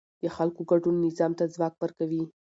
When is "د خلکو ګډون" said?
0.23-0.95